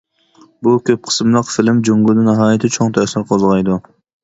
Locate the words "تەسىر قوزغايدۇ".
2.99-3.81